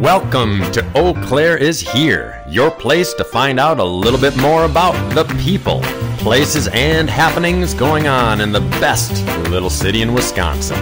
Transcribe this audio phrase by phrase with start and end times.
[0.00, 4.64] Welcome to Eau Claire is Here, your place to find out a little bit more
[4.64, 5.82] about the people,
[6.20, 9.12] places, and happenings going on in the best
[9.50, 10.78] little city in Wisconsin.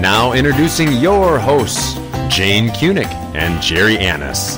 [0.00, 1.94] Now introducing your hosts,
[2.28, 4.56] Jane Kunick and Jerry Annis.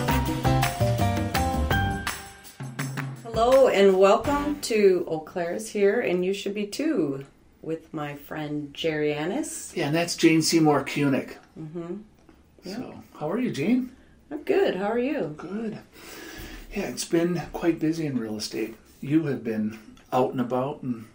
[3.23, 7.27] Hello and welcome to Eau Claire's here, and you should be too,
[7.65, 9.73] with my friend Jerry Annis.
[9.75, 11.37] Yeah, and that's Jane Seymour Kunick.
[11.59, 11.97] Mm-hmm.
[12.65, 13.91] So, how are you, Jane?
[14.31, 14.77] I'm good.
[14.77, 15.35] How are you?
[15.37, 15.79] Good.
[16.75, 18.75] Yeah, it's been quite busy in real estate.
[19.01, 19.79] You have been
[20.13, 21.07] out and about, and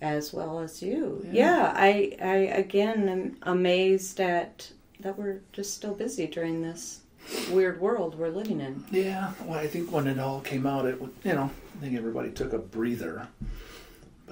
[0.00, 1.24] As well as you.
[1.26, 1.32] Yeah.
[1.32, 7.00] Yeah, I, I again am amazed at that we're just still busy during this
[7.50, 8.84] weird world we're living in.
[8.90, 12.30] yeah, well, I think when it all came out, it you know, I think everybody
[12.30, 13.28] took a breather.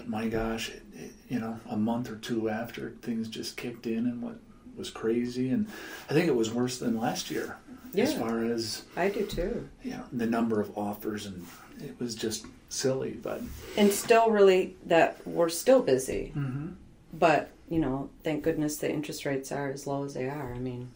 [0.04, 3.86] But my gosh, it, it, you know, a month or two after, things just kicked
[3.86, 4.36] in, and what
[4.76, 5.66] was crazy, and
[6.10, 7.56] I think it was worse than last year
[7.96, 9.68] as far as I do too.
[9.84, 11.46] you know the number of offers, and
[11.80, 13.40] it was just silly, but.
[13.76, 16.30] And still really that we're still busy.
[16.34, 16.70] hmm
[17.12, 20.52] But, you know, thank goodness the interest rates are as low as they are.
[20.52, 20.88] I mean,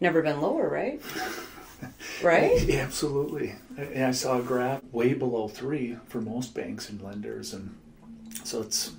[0.00, 1.02] never been lower, right?
[2.22, 2.60] right?
[2.62, 3.56] Yeah, absolutely.
[3.76, 7.74] And I saw a graph way below three for most banks and lenders, and
[8.48, 8.92] so it's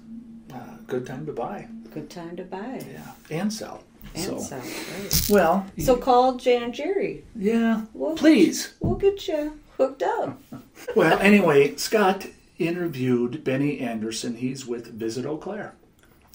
[0.53, 1.67] a good time to buy.
[1.91, 3.83] Good time to buy Yeah, and sell.
[4.13, 4.59] and so, sell.
[4.59, 5.27] Right.
[5.29, 7.23] well, So call Jan and Jerry.
[7.35, 8.75] yeah, We'll please.
[8.79, 10.39] We'll get you hooked up.
[10.95, 12.25] Well, anyway, Scott
[12.57, 14.37] interviewed Benny Anderson.
[14.37, 15.73] He's with Visit Eau Claire.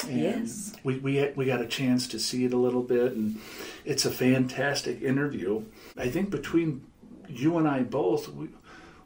[0.06, 0.74] And Yes.
[0.84, 3.40] we we had, we got a chance to see it a little bit, and
[3.86, 5.62] it's a fantastic interview.
[5.96, 6.82] I think between
[7.26, 8.48] you and I both, we,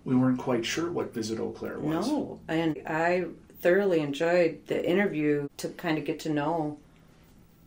[0.05, 2.09] we weren't quite sure what Visit Eau Claire was.
[2.09, 3.27] No, and I
[3.61, 6.78] thoroughly enjoyed the interview to kind of get to know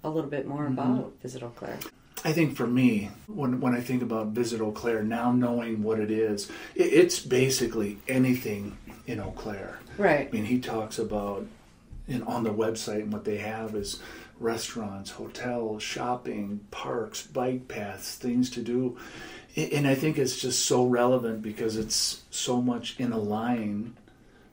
[0.04, 0.80] a little bit more Mm-hmm.
[0.80, 1.78] about Visit Eau Claire.
[2.24, 6.00] I think for me, when when I think about Visit Eau Claire, now knowing what
[6.00, 8.78] it is, it, it's basically anything
[9.08, 9.80] in Eau Claire.
[9.98, 10.28] Right.
[10.28, 11.46] I mean, he talks about
[12.08, 14.00] in, on the website and what they have is
[14.40, 18.98] restaurants, hotels, shopping, parks, bike paths, things to do.
[19.56, 23.96] And I think it's just so relevant because it's so much in a line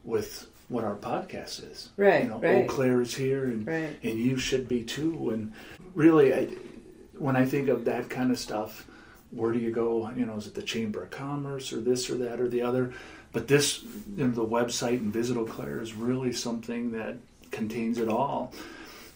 [0.05, 1.89] with what our podcast is.
[1.97, 2.65] Right, You know, right.
[2.65, 3.99] Eau Claire is here and, Right.
[4.03, 5.31] and you should be too.
[5.31, 5.53] And
[5.95, 6.49] really, I,
[7.17, 8.87] when I think of that kind of stuff,
[9.31, 10.11] where do you go?
[10.17, 12.93] You know, is it the Chamber of Commerce or this or that or the other?
[13.33, 13.83] But this,
[14.17, 17.17] you know, the website and Visit Eau Claire is really something that
[17.51, 18.53] contains it all.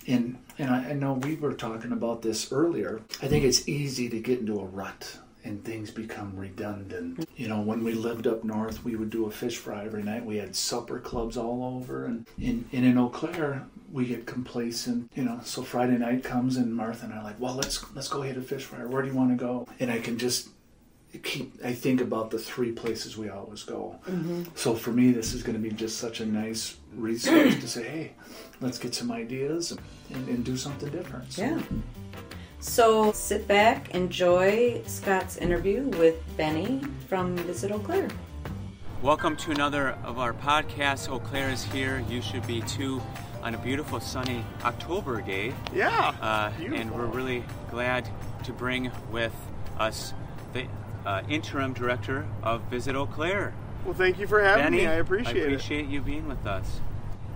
[0.07, 3.01] And and I, I know we were talking about this earlier.
[3.23, 7.29] I think it's easy to get into a rut and things become redundant.
[7.37, 10.25] You know, when we lived up north, we would do a fish fry every night.
[10.25, 15.11] We had supper clubs all over, and in and in Eau Claire, we get complacent.
[15.15, 18.09] You know, so Friday night comes and Martha and I are like, well, let's let's
[18.09, 18.85] go hit a fish fry.
[18.85, 19.67] Where do you want to go?
[19.81, 20.49] And I can just
[21.23, 21.55] keep.
[21.65, 23.99] I think about the three places we always go.
[24.09, 24.45] Mm-hmm.
[24.55, 27.83] So for me, this is going to be just such a nice resource to say,
[27.85, 28.13] hey,
[28.61, 29.77] let's get some ideas
[30.13, 31.33] and, and do something different.
[31.33, 31.61] So, Yeah.
[32.63, 38.09] So sit back, enjoy Scott's interview with Benny from Visit Eau Claire.
[39.03, 41.11] Welcome to another of our podcasts.
[41.11, 42.05] Eau Claire is here.
[42.09, 43.03] You should be too
[43.43, 45.53] on a beautiful sunny October day.
[45.75, 46.15] Yeah.
[46.21, 48.09] Uh, and we're really glad
[48.45, 49.35] to bring with
[49.81, 50.15] us
[50.53, 50.69] the
[51.05, 53.55] uh, interim director of Visit Eau Claire.
[53.85, 54.87] Well, thank you for having Benny, me.
[54.87, 55.41] I appreciate, it.
[55.41, 56.81] I appreciate you being with us.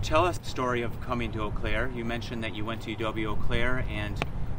[0.03, 1.91] Tell us the story of coming to Eau Claire.
[1.93, 4.17] You mentioned that you went to UW Eau Claire and,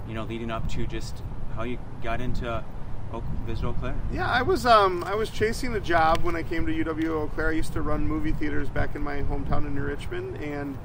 [0.09, 1.23] you know, leading up to just
[1.55, 2.65] how you got into
[3.13, 3.97] Oak, Visit Eau Claire.
[4.13, 7.31] Yeah, I was um I was chasing a job when I came to UW Eau
[7.35, 7.51] Claire.
[7.51, 10.79] I used to run movie theaters back in my hometown in New Richmond, and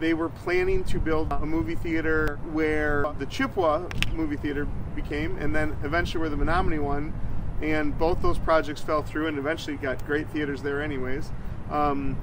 [0.00, 5.54] they were planning to build a movie theater where the Chippewa movie theater became, and
[5.54, 7.12] then eventually where the Menomonie one.
[7.60, 11.32] And both those projects fell through, and eventually got great theaters there, anyways.
[11.70, 12.16] Um,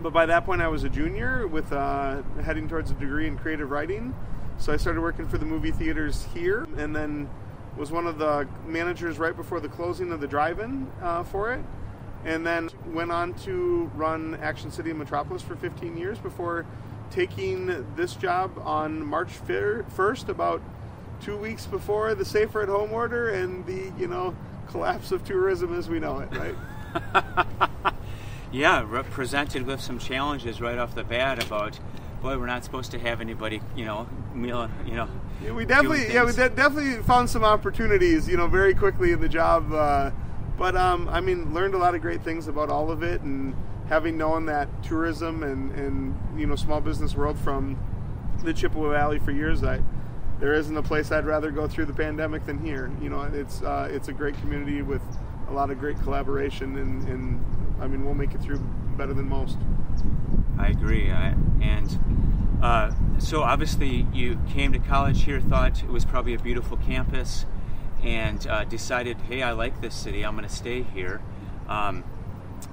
[0.00, 3.38] but by that point, I was a junior with uh, heading towards a degree in
[3.38, 4.12] creative writing.
[4.58, 7.28] So I started working for the movie theaters here, and then
[7.76, 11.64] was one of the managers right before the closing of the drive-in uh, for it,
[12.24, 16.66] and then went on to run Action City and Metropolis for 15 years before
[17.10, 20.62] taking this job on March 1st, about
[21.20, 24.34] two weeks before the Safer at Home order and the you know
[24.68, 26.28] collapse of tourism as we know it.
[26.36, 27.46] Right.
[28.52, 31.80] Yeah, presented with some challenges right off the bat about,
[32.22, 35.08] boy, we're not supposed to have anybody, you know, meal, you know.
[35.42, 39.20] Yeah, we definitely, yeah, we de- definitely found some opportunities, you know, very quickly in
[39.20, 39.72] the job.
[39.72, 40.12] Uh,
[40.56, 43.54] but um, I mean, learned a lot of great things about all of it, and
[43.88, 47.76] having known that tourism and and you know small business world from
[48.44, 49.64] the Chippewa Valley for years.
[49.64, 49.82] I
[50.38, 52.90] there isn't a place I'd rather go through the pandemic than here.
[53.00, 55.02] You know, it's uh, it's a great community with
[55.48, 57.44] a lot of great collaboration, and, and
[57.80, 58.58] I mean, we'll make it through
[58.96, 59.58] better than most.
[60.62, 61.10] I agree.
[61.10, 66.38] I, and uh, so obviously you came to college here, thought it was probably a
[66.38, 67.46] beautiful campus,
[68.02, 70.24] and uh, decided, hey, I like this city.
[70.24, 71.20] I'm going to stay here.
[71.68, 72.04] Um,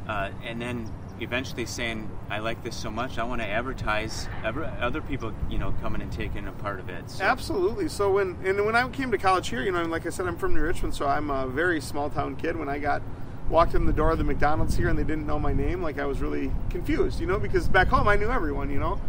[0.08, 5.02] uh, and then eventually saying, I like this so much, I want to advertise other
[5.02, 7.10] people, you know, coming and taking a part of it.
[7.10, 7.24] So.
[7.24, 7.90] Absolutely.
[7.90, 10.38] So when and when I came to college here, you know, like I said, I'm
[10.38, 12.56] from New Richmond, so I'm a very small town kid.
[12.56, 13.02] When I got
[13.50, 16.00] walked in the door of the McDonald's here and they didn't know my name, like
[16.00, 19.00] I was really confused, you know, because back home I knew everyone, you know.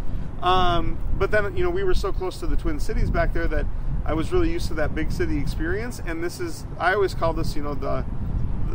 [0.42, 3.46] Um, but then, you know, we were so close to the Twin Cities back there
[3.48, 3.66] that
[4.06, 6.00] I was really used to that big city experience.
[6.04, 8.04] And this is, I always call this, you know, the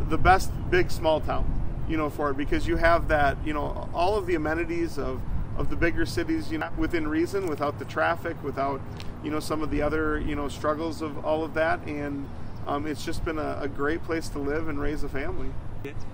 [0.10, 1.56] the best big small town
[1.88, 5.22] you know, for it because you have that, you know, all of the amenities of
[5.58, 8.82] of the bigger cities, you know, within reason, without the traffic, without,
[9.24, 12.28] you know, some of the other, you know, struggles of all of that, and
[12.68, 15.50] um, it's just been a, a, great place to live and raise a family.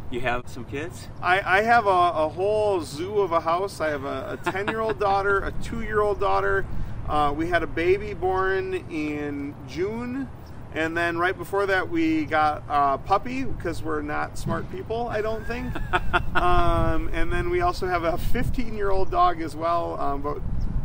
[0.09, 1.07] You have some kids?
[1.21, 3.79] I, I have a, a whole zoo of a house.
[3.79, 6.65] I have a 10 year old daughter, a two year old daughter.
[7.07, 10.27] Uh, we had a baby born in June
[10.73, 15.21] and then right before that, we got a puppy because we're not smart people, I
[15.21, 15.73] don't think.
[16.35, 19.99] um, and then we also have a 15-year-old dog as well.
[19.99, 20.39] Um, but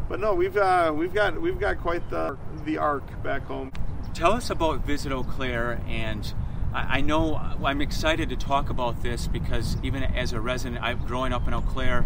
[0.08, 3.72] but no, we've uh, we've got we've got quite the the ark back home.
[4.16, 6.32] Tell us about Visit Eau Claire, and
[6.72, 11.04] I, I know I'm excited to talk about this because even as a resident, I'm
[11.04, 12.02] growing up in Eau Claire,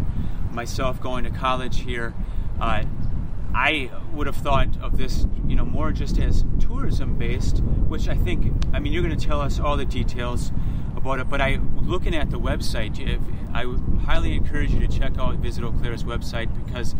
[0.51, 2.13] myself going to college here.
[2.59, 2.83] Uh,
[3.55, 8.15] I would have thought of this, you know, more just as tourism based, which I
[8.15, 10.51] think, I mean, you're going to tell us all the details
[10.97, 12.99] about it, but I, looking at the website,
[13.53, 13.63] I
[14.03, 16.93] highly encourage you to check out Visit Eau Claire's website because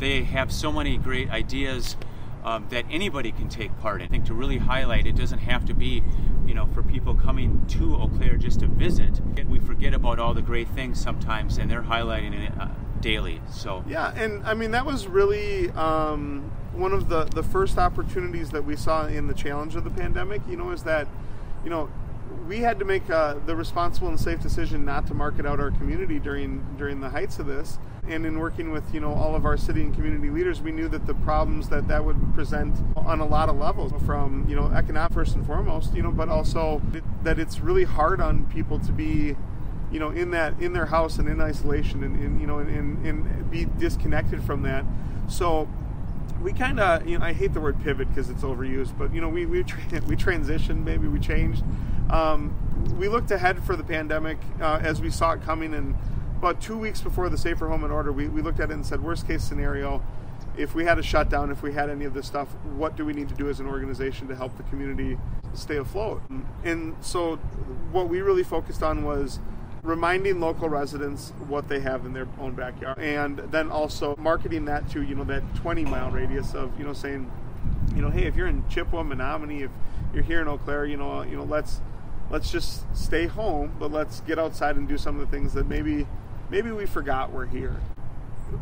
[0.00, 1.96] they have so many great ideas
[2.44, 4.06] um, that anybody can take part in.
[4.06, 6.02] I think to really highlight, it doesn't have to be,
[6.46, 9.20] you know, for people coming to Eau Claire just to visit.
[9.48, 12.52] We forget about all the great things sometimes, and they're highlighting it.
[12.60, 12.68] Uh,
[13.04, 13.38] daily.
[13.50, 18.50] So yeah, and I mean that was really um, one of the the first opportunities
[18.50, 20.40] that we saw in the challenge of the pandemic.
[20.48, 21.06] You know, is that
[21.62, 21.90] you know
[22.46, 25.70] we had to make uh, the responsible and safe decision not to market out our
[25.70, 27.78] community during during the heights of this.
[28.06, 30.88] And in working with you know all of our city and community leaders, we knew
[30.88, 34.70] that the problems that that would present on a lot of levels, from you know
[34.72, 36.82] economic first and foremost, you know, but also
[37.22, 39.36] that it's really hard on people to be
[39.90, 43.06] you know in that in their house and in isolation and, and you know and,
[43.06, 44.84] and, be disconnected from that
[45.28, 45.68] so
[46.42, 49.20] we kind of you know I hate the word pivot because it's overused but you
[49.20, 51.62] know we we, tra- we transitioned maybe we changed
[52.10, 52.54] um,
[52.98, 55.94] we looked ahead for the pandemic uh, as we saw it coming and
[56.38, 58.84] about two weeks before the safer home and order we, we looked at it and
[58.84, 60.02] said worst case scenario
[60.56, 63.12] if we had a shutdown if we had any of this stuff what do we
[63.12, 65.18] need to do as an organization to help the community
[65.56, 66.22] stay afloat?
[66.64, 67.36] And so
[67.92, 69.38] what we really focused on was
[69.82, 74.88] reminding local residents what they have in their own backyard and then also marketing that
[74.88, 77.30] to you know that 20 mile radius of you know saying
[77.94, 79.70] you know hey if you're in chippewa menomonie if
[80.14, 81.82] you're here in eau claire you know you know let's
[82.30, 85.66] let's just stay home but let's get outside and do some of the things that
[85.68, 86.06] maybe
[86.50, 87.76] maybe we forgot we're here.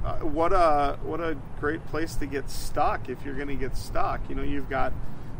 [0.04, 3.76] Uh, what a what a great place to get stuck if you're going to get
[3.76, 4.20] stuck.
[4.28, 4.92] You know you've got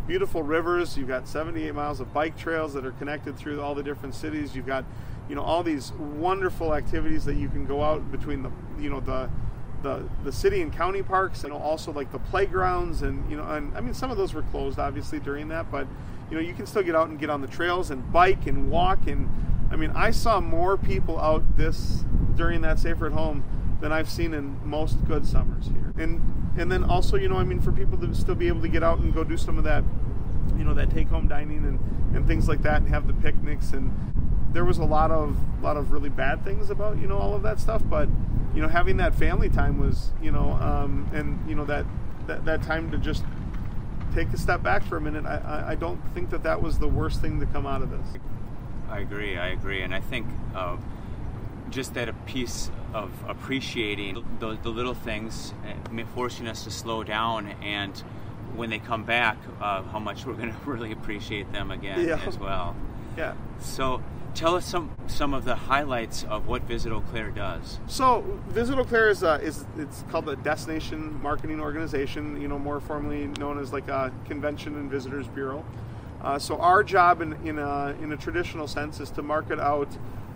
[0.07, 3.83] beautiful rivers you've got 78 miles of bike trails that are connected through all the
[3.83, 4.55] different cities.
[4.55, 4.85] You've got
[5.29, 9.01] you know all these wonderful activities that you can go out between the you know
[9.01, 9.31] the
[9.83, 13.77] the, the city and county parks and also like the playgrounds and you know and
[13.77, 15.87] I mean some of those were closed obviously during that but
[16.33, 18.71] you know you can still get out and get on the trails and bike and
[18.71, 19.29] walk and
[19.71, 23.45] I mean I saw more people out this during that safer at home
[23.83, 25.93] than I've seen in most good summers here.
[25.99, 28.69] And and then also you know I mean for people to still be able to
[28.69, 29.85] get out and go do some of that
[30.57, 33.73] you know that take home dining and and things like that and have the picnics
[33.73, 33.93] and
[34.53, 37.35] there was a lot of a lot of really bad things about you know all
[37.35, 38.09] of that stuff, but
[38.55, 41.85] you know having that family time was you know um, and you know that,
[42.27, 43.25] that that time to just
[44.15, 45.25] take a step back for a minute.
[45.25, 48.21] I, I don't think that that was the worst thing to come out of this.
[48.89, 49.39] I agree.
[49.39, 50.77] I agree, and I think uh,
[51.71, 57.03] just that a piece of appreciating the, the little things, eh, forcing us to slow
[57.03, 58.03] down and
[58.55, 62.21] when they come back, uh, how much we're going to really appreciate them again yeah.
[62.27, 62.77] as well.
[63.17, 63.35] Yeah.
[63.61, 64.03] So
[64.35, 67.79] tell us some some of the highlights of what Visit Eau Claire does.
[67.87, 72.59] So Visit Eau Claire is, uh, is it's called the Destination Marketing Organization, you know,
[72.59, 75.65] more formally known as like a Convention and Visitors Bureau.
[76.23, 79.89] Uh, so our job in in a, in a traditional sense is to market out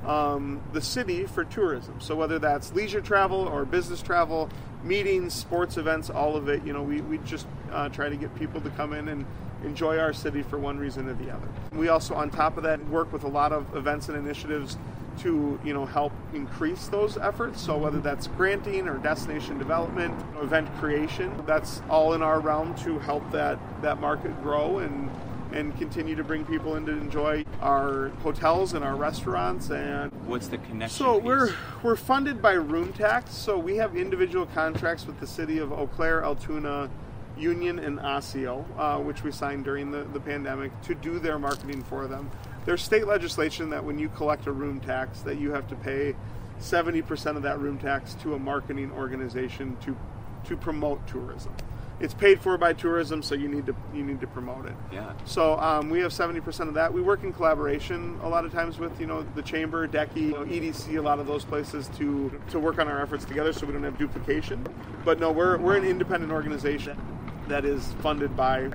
[0.05, 2.01] um, the city for tourism.
[2.01, 4.49] So whether that's leisure travel or business travel,
[4.85, 6.65] meetings, sports events, all of it.
[6.65, 9.27] You know, we, we just uh, try to get people to come in and
[9.65, 11.49] enjoy our city for one reason or the other.
[11.73, 14.77] We also, on top of that, work with a lot of events and initiatives
[15.19, 17.61] to you know help increase those efforts.
[17.61, 22.99] So whether that's granting or destination development, event creation, that's all in our realm to
[22.99, 25.11] help that that market grow and
[25.53, 30.49] and continue to bring people in to enjoy our hotels and our restaurants and what's
[30.49, 31.25] the connection so piece?
[31.25, 35.73] we're we're funded by room tax so we have individual contracts with the city of
[35.73, 36.91] eau claire altoona
[37.37, 41.83] union and osseo uh, which we signed during the, the pandemic to do their marketing
[41.85, 42.31] for them
[42.65, 46.15] there's state legislation that when you collect a room tax that you have to pay
[46.61, 49.97] 70% of that room tax to a marketing organization to
[50.45, 51.53] to promote tourism
[51.99, 54.75] it's paid for by tourism, so you need to you need to promote it.
[54.93, 55.13] Yeah.
[55.25, 56.93] So um, we have seventy percent of that.
[56.93, 60.33] We work in collaboration a lot of times with you know the chamber, DECI, you
[60.33, 63.67] know, EDC, a lot of those places to to work on our efforts together, so
[63.67, 64.67] we don't have duplication.
[65.07, 66.99] But no, we're we're an independent organization
[67.49, 68.71] that is funded by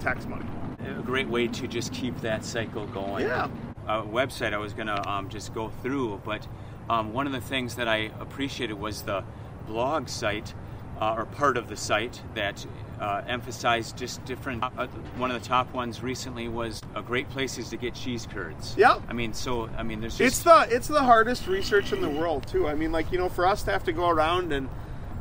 [0.00, 0.44] tax money.
[0.80, 3.26] a great way to just keep that cycle going.
[3.26, 3.48] Yeah.
[3.86, 6.46] A website I was gonna um, just go through, but
[6.90, 9.24] um, one of the things that I appreciated was the
[9.66, 10.54] blog site
[11.00, 12.64] uh, or part of the site that
[13.00, 14.62] uh, emphasized just different.
[14.62, 18.74] Uh, one of the top ones recently was a great places to get cheese curds.
[18.76, 19.00] Yeah.
[19.08, 22.08] I mean, so I mean, there's just It's the it's the hardest research in the
[22.08, 22.66] world too.
[22.66, 24.68] I mean, like you know, for us to have to go around and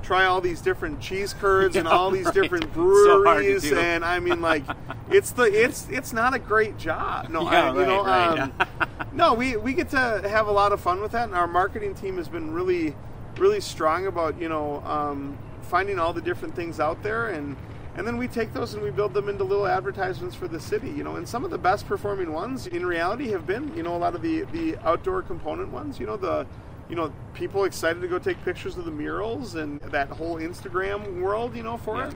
[0.06, 2.34] try all these different cheese curds and all these right.
[2.34, 3.78] different So breweries, do.
[3.78, 4.64] and I mean, like
[5.10, 7.30] it's the it's it's not a great job.
[7.30, 8.40] No, Yeah, I, you know, right, right.
[8.40, 8.54] um,
[9.14, 11.96] no, we we get to have a lot of fun with that, and our marketing
[11.96, 12.96] team has been really
[13.38, 17.56] really strong about you know um, finding all the different things out there and.
[17.98, 20.90] And then we take those and we build them into little advertisements for the city,
[20.90, 21.16] you know.
[21.16, 24.16] And some of the best performing ones in reality have been, you know, a lot
[24.16, 25.98] of the the outdoor component ones.
[25.98, 26.46] You know, the
[26.90, 31.22] you know, people excited to go take pictures of the murals and that whole Instagram
[31.22, 32.10] world, you know, for Yeah.
[32.10, 32.16] it.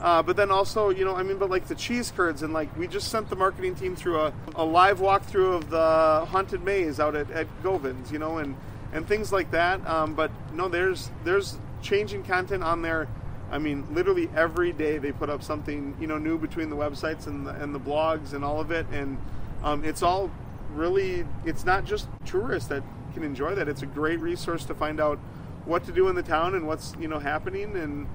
[0.00, 2.74] Uh, but then also, you know, I mean, but like the cheese curds and like
[2.76, 7.00] we just sent the marketing team through a, a live walkthrough of the haunted maze
[7.00, 8.54] out at, at Govins, you know, and
[8.92, 9.84] and things like that.
[9.88, 13.08] Um, but no, there's there's changing content on there.
[13.50, 17.26] I mean, literally every day they put up something you know new between the websites
[17.26, 19.18] and the, and the blogs and all of it, and
[19.64, 20.30] um, it's all
[20.74, 21.24] really.
[21.44, 22.84] It's not just tourists that
[23.14, 23.68] can enjoy that.
[23.68, 25.18] It's a great resource to find out
[25.64, 28.06] what to do in the town and what's you know happening and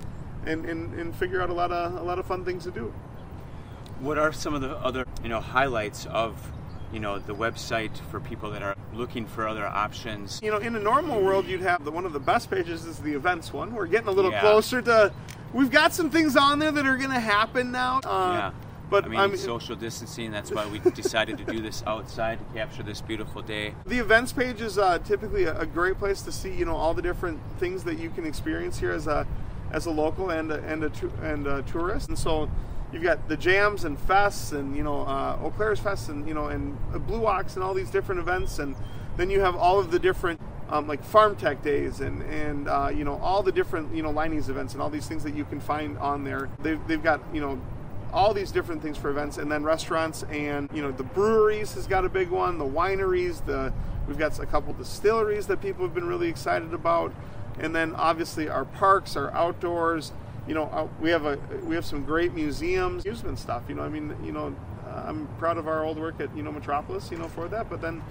[0.45, 2.93] and, and, and figure out a lot of a lot of fun things to do.
[4.00, 6.35] What are some of the other, you know, highlights of,
[6.91, 10.41] you know, the website for people that are looking for other options?
[10.43, 12.97] You know, in a normal world, you'd have the, one of the best pages is
[13.00, 13.73] the events one.
[13.73, 14.41] We're getting a little Yeah.
[14.41, 15.13] closer to.
[15.53, 18.00] We've got some things on there that are going to happen now.
[18.03, 18.51] Uh, yeah.
[18.93, 20.29] But I mean, I mean, social distancing.
[20.29, 23.73] That's why we decided to do this outside to capture this beautiful day.
[23.88, 26.93] The events page is uh, typically a, a great place to see, you know, all
[26.93, 29.25] the different things that you can experience here as a
[29.71, 30.91] as a local and a, and a
[31.23, 32.09] and a tourist.
[32.09, 32.51] And so
[32.91, 36.35] you've got the jams and fests and you know uh, Eaux Claires Fest and you
[36.35, 38.59] know and Blue Ox and all these different events.
[38.59, 38.75] And
[39.17, 42.91] then you have all of the different um, like farm tech days and and uh,
[42.93, 45.45] you know all the different you know Leinie's events and all these things that you
[45.45, 46.47] can find on there.
[46.59, 47.59] They've they've got you know
[48.13, 51.88] all these different things for events and then restaurants and you know the breweries has
[51.88, 53.74] got a big one the wineries the
[54.08, 57.12] we've got a couple distilleries that people have been really excited about
[57.60, 60.12] and then obviously our parks our outdoors
[60.48, 63.84] you know uh, we have a we have some great museums amusement stuff you know
[63.84, 64.55] i mean you know
[64.86, 67.70] uh, i'm proud of our old work at you know metropolis you know for that
[67.70, 68.01] but then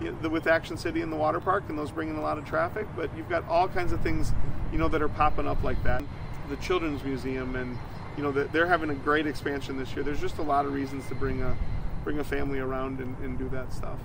[0.00, 2.22] you know, the, with action city and the water park and those bring in a
[2.22, 4.32] lot of traffic but you've got all kinds of things
[4.72, 6.02] you know that are popping up like that.
[6.48, 7.76] The children's museum and
[8.20, 10.04] you know that they're having a great expansion this year.
[10.04, 11.56] There's just a lot of reasons to bring a
[12.04, 13.98] bring a family around and, and do that stuff.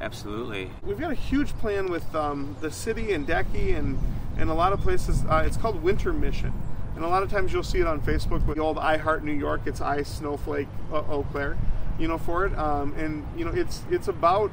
[0.00, 0.70] Absolutely.
[0.82, 3.98] We've got a huge plan with um, the city and DECI and
[4.38, 5.26] and a lot of places.
[5.26, 6.54] Uh, it's called Winter Mission,
[6.96, 9.24] and a lot of times you'll see it on Facebook with the old I Heart
[9.24, 9.60] New York.
[9.66, 11.58] It's I Snowflake uh, Eau Claire,
[11.98, 12.58] you know, for it.
[12.58, 14.50] Um, and you know, it's it's about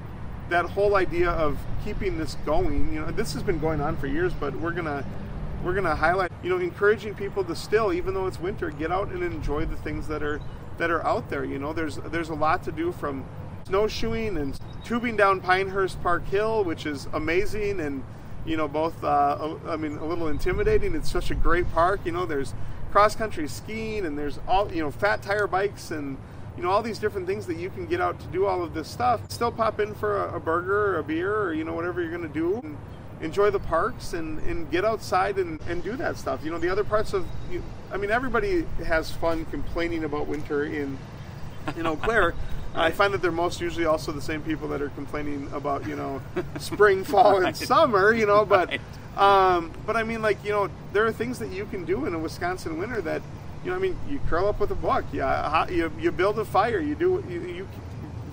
[0.49, 2.93] that whole idea of keeping this going.
[2.93, 5.05] You know, this has been going on for years, but we're gonna
[5.63, 8.91] we're going to highlight you know encouraging people to still even though it's winter get
[8.91, 10.39] out and enjoy the things that are
[10.77, 11.73] that are out there you know?
[11.73, 13.25] There's there's a lot to do from
[13.65, 18.03] snowshoeing and tubing down pinehurst park hill which is amazing and
[18.45, 20.95] you know both uh, i mean a little intimidating.
[20.95, 22.25] It's such a great park you know?
[22.25, 22.53] There's
[22.91, 26.17] cross country skiing and there's all you know fat tire bikes and
[26.55, 28.73] you know all these different things that you can get out to do all of
[28.73, 29.21] this stuff.
[29.29, 32.09] Still pop in for a, a burger or a beer or you know whatever you're
[32.09, 32.55] going to do.
[32.63, 32.77] and,
[33.21, 36.43] enjoy the parks and, and get outside and, and do that stuff.
[36.43, 40.65] You know, the other parts of, you, I mean, everybody has fun complaining about winter
[40.65, 40.97] in,
[41.75, 42.33] in Eau Claire.
[42.75, 45.95] I find that they're most usually also the same people that are complaining about, you
[45.95, 46.21] know,
[46.59, 48.81] spring, fall, and summer, you know, but, Right.
[49.17, 52.13] Um, but I mean, like you know, there are things that you can do in
[52.13, 53.24] a Wisconsin winter that,
[53.63, 56.45] you know, I mean, you curl up with a book, yeah, you, you build a
[56.45, 57.67] fire, you do you, you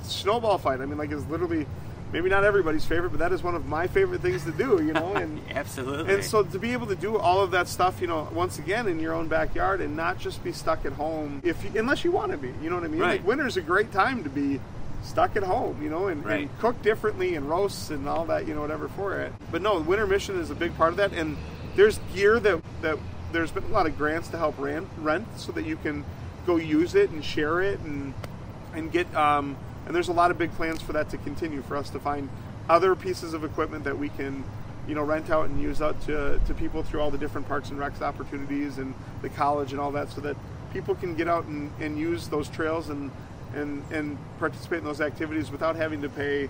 [0.02, 0.80] snowball fight.
[0.80, 1.66] I mean, like it's literally
[2.14, 4.92] maybe not everybody's favorite, but that is one of my favorite things to do, you
[4.92, 5.14] know.
[5.14, 6.14] And absolutely.
[6.14, 8.86] And so to be able to do all of that stuff, you know, once again
[8.86, 12.12] in your own backyard and not just be stuck at home, if you, unless you
[12.12, 13.00] want to be, you know what I mean.
[13.00, 13.18] Right.
[13.18, 14.60] Like winter's a great time to be
[15.02, 16.42] stuck at home, you know, and, Right.
[16.42, 19.32] and cook differently and roasts and all that, you know, whatever for it.
[19.50, 21.36] But no, winter mission is a big part of that, and
[21.74, 22.96] there's gear that that
[23.32, 26.04] there's been a lot of grants to help rent rent so that you can
[26.46, 28.14] go use it and share it and
[28.72, 31.76] and get um, and there's a lot of big plans for that to continue for
[31.76, 32.28] us to find
[32.68, 34.44] other pieces of equipment that we can
[34.88, 37.70] you know rent out and use out to, to people through all the different parks
[37.70, 40.36] and recs opportunities and the college and all that so that
[40.72, 43.10] people can get out and, and use those trails and,
[43.54, 46.48] and and participate in those activities without having to pay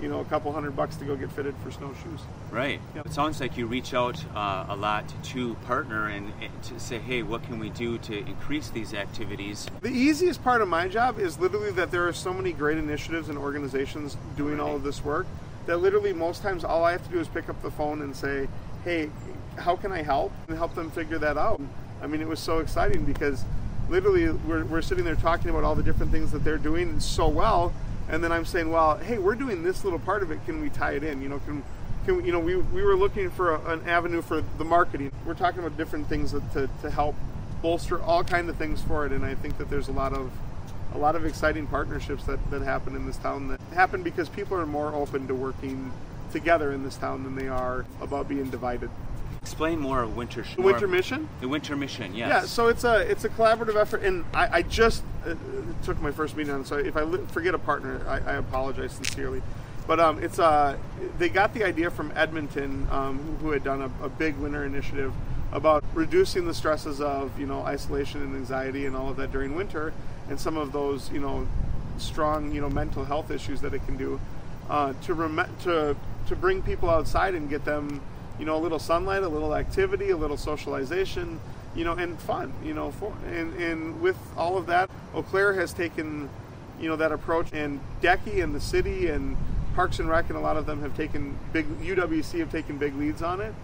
[0.00, 2.20] you know a couple hundred bucks to go get fitted for snowshoes
[2.56, 2.80] Right.
[2.94, 3.02] Yeah.
[3.04, 6.98] It sounds like you reach out uh, a lot to partner and, and to say,
[6.98, 9.66] hey, what can we do to increase these activities?
[9.82, 13.28] The easiest part of my job is literally that there are so many great initiatives
[13.28, 15.26] and organizations doing all of this work
[15.66, 18.16] that literally most times all I have to do is pick up the phone and
[18.16, 18.48] say,
[18.84, 19.10] hey,
[19.58, 20.32] how can I help?
[20.48, 21.60] And help them figure that out.
[22.00, 23.44] I mean, it was so exciting because
[23.90, 27.28] literally we're, we're sitting there talking about all the different things that they're doing so
[27.28, 27.74] well.
[28.08, 30.44] And then I'm saying, well, hey, we're doing this little part of it.
[30.46, 31.20] Can we tie it in?
[31.20, 31.62] You know, can,
[32.04, 35.10] can we, you know, we, we were looking for a, an avenue for the marketing.
[35.24, 37.16] We're talking about different things that, to, to help
[37.62, 39.12] bolster all kind of things for it.
[39.12, 40.30] And I think that there's a lot of
[40.94, 44.56] a lot of exciting partnerships that, that happen in this town that happen because people
[44.56, 45.92] are more open to working
[46.32, 48.88] together in this town than they are about being divided.
[49.46, 51.28] Explain more of Winter The Winter Mission?
[51.40, 52.28] The Winter Mission, yes.
[52.28, 55.36] Yeah, so it's a it's a collaborative effort, and I, I just uh,
[55.84, 56.64] took my first meeting on.
[56.64, 59.42] So if I li- forget a partner, I, I apologize sincerely.
[59.86, 60.76] But um, it's uh,
[61.18, 64.64] they got the idea from Edmonton, um, who, who had done a, a big winter
[64.64, 65.14] initiative
[65.52, 69.54] about reducing the stresses of you know isolation and anxiety and all of that during
[69.54, 69.92] winter,
[70.28, 71.46] and some of those you know
[71.98, 74.18] strong you know mental health issues that it can do
[74.68, 75.94] uh, to rem- to
[76.26, 78.00] to bring people outside and get them
[78.38, 81.40] you know a little sunlight, a little activity, a little socialization,
[81.74, 85.54] you know, and fun, you know, for and and with all of that, Eau Claire
[85.54, 86.28] has taken
[86.80, 89.36] you know that approach, and DECI and the city and
[89.74, 92.94] Parks and Rec and a lot of them have taken big UWC have taken big
[92.96, 93.54] leads on it,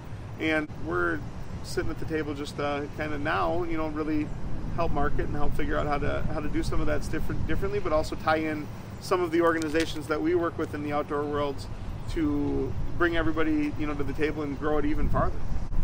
[0.40, 1.18] and we're
[1.62, 4.26] sitting at the table just uh, kind of now, you know, really
[4.76, 7.46] help market and help figure out how to how to do some of that different
[7.46, 8.66] differently, but also tie in
[9.00, 11.66] some of the organizations that we work with in the outdoor worlds
[12.10, 15.36] to bring everybody you know to the table and grow it even farther.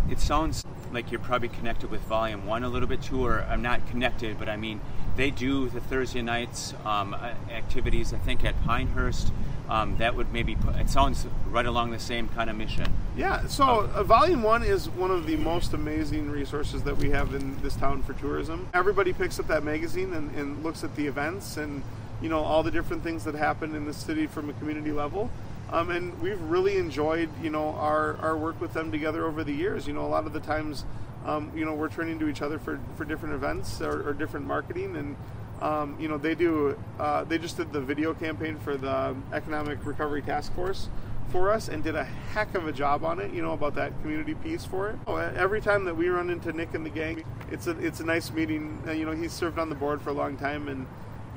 [0.09, 3.61] It sounds like you're probably connected with Volume 1 a little bit too, or I'm
[3.61, 4.81] not connected, but I mean,
[5.16, 7.14] they do the Thursday nights um,
[7.50, 9.33] activities, I think, at Pinehurst.
[9.68, 12.87] Um, that would maybe, put, it sounds right along the same kind of mission.
[13.16, 17.35] Yeah, so uh, Volume 1 is one of the most amazing resources that we have
[17.35, 18.68] in this town for tourism.
[18.74, 21.83] Everybody picks up that magazine and, and looks at the events and,
[22.22, 25.28] you know, all the different things that happen in the city from a community level.
[25.70, 29.52] Um, and we've really enjoyed, you know, our, our work with them together over the
[29.52, 29.87] years.
[29.87, 30.85] You know, a lot of the times,
[31.26, 34.46] um, you know, we're turning to each other for, for different events or, or different
[34.46, 35.16] marketing and
[35.61, 36.78] um, you know, they do.
[36.98, 40.88] Uh, they just did the video campaign for the Economic Recovery Task Force
[41.31, 43.33] for us and did a heck of a job on it.
[43.33, 44.96] You know about that community piece for it.
[45.07, 48.04] Oh, every time that we run into Nick and the gang, it's a it's a
[48.04, 48.83] nice meeting.
[48.87, 50.87] Uh, you know, he's served on the board for a long time, and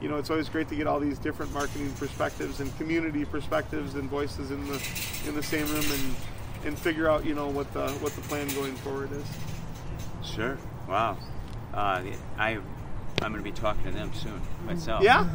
[0.02, 3.96] you know it's always great to get all these different marketing perspectives and community perspectives
[3.96, 4.82] and voices in the
[5.28, 6.16] in the same room and
[6.66, 9.26] and figure out you know what the what the plan going forward is.
[10.24, 10.58] Sure.
[10.88, 11.18] Wow.
[11.74, 12.04] Uh,
[12.38, 12.60] I,
[13.22, 15.04] I'm going to be talking to them soon myself.
[15.04, 15.28] Yeah,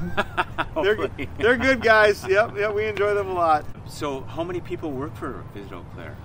[0.82, 2.24] they're they're good guys.
[2.28, 3.64] Yep, yep, we enjoy them a lot.
[3.86, 6.16] So, how many people work for Visit Eau Claire?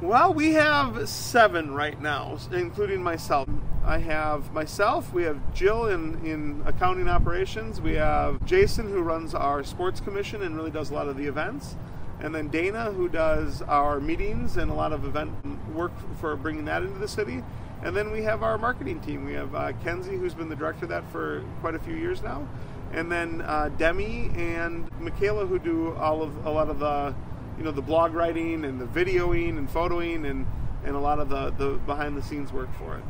[0.00, 3.48] Well, we have seven right now, including myself.
[3.88, 9.34] I have myself, we have Jill in, in accounting operations, we have Jason who runs
[9.34, 11.74] our sports commission and really does a lot of the events,
[12.20, 15.32] and then Dana who does our meetings and a lot of event
[15.72, 17.42] work for bringing that into the city.
[17.82, 19.24] And then we have our marketing team.
[19.24, 22.22] We have uh, Kenzie, who's been the director of that for quite a few years
[22.22, 22.46] now,
[22.92, 27.14] and then uh, Demi and Michaela, who do all of a lot of the
[27.56, 30.44] you know the blog writing and the videoing and photoing and
[30.84, 33.04] and a lot of the the behind the scenes work for it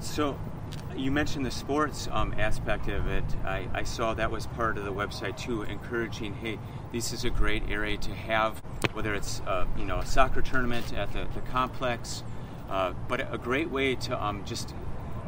[0.00, 0.38] So,
[0.96, 3.24] you mentioned the sports um, aspect of it.
[3.44, 6.58] I, I saw that was part of the website too, encouraging, hey,
[6.92, 10.92] this is a great area to have, whether it's uh, you know a soccer tournament
[10.92, 12.22] at the, the complex,
[12.70, 14.74] uh, but a great way to um, just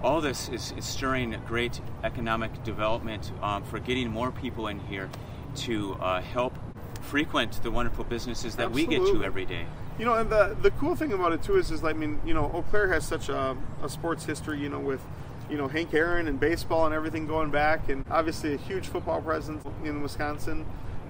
[0.02, 5.10] all this is, is stirring great economic development um, for getting more people in here
[5.56, 6.54] to uh, help
[7.00, 9.66] frequent the wonderful businesses that we get to every day.
[9.98, 12.20] You know, and the the cool thing about it too is, is like I mean,
[12.24, 14.58] you know, Eau Claire has such a, a sports history.
[14.60, 15.00] You know, with
[15.48, 19.22] you know Hank Aaron and baseball and everything going back, and obviously a huge football
[19.22, 20.66] presence in Wisconsin.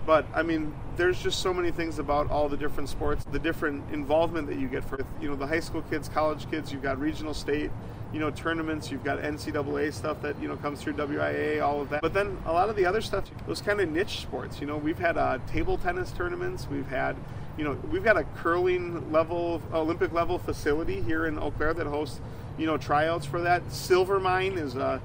[0.06, 3.92] But I mean, there's just so many things about all the different sports, the different
[3.92, 6.72] involvement that you get for you know the high school kids, college kids.
[6.72, 7.72] You've got regional, state,
[8.12, 8.88] you know tournaments.
[8.92, 12.02] You've got NCAA stuff that you know comes through WIA, all of that.
[12.02, 14.60] But then a lot of the other stuff, those kind of niche sports.
[14.60, 16.68] You know, we've had uh, table tennis tournaments.
[16.70, 17.16] We've had
[17.56, 21.86] you know we've got a curling level, Olympic level facility here in Eau Claire that
[21.86, 22.20] hosts
[22.58, 23.62] you know tryouts for that.
[23.68, 25.00] Silvermine is a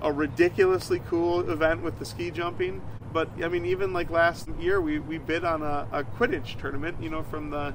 [0.00, 2.80] a ridiculously cool event with the ski jumping.
[3.12, 7.02] But I mean, even like last year, we, we bid on a, a Quidditch tournament.
[7.02, 7.74] You know, from the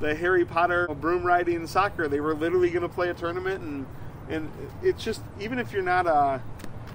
[0.00, 2.08] the Harry Potter broom riding soccer.
[2.08, 3.86] They were literally going to play a tournament, and
[4.28, 4.50] and
[4.82, 6.42] it's just even if you're not a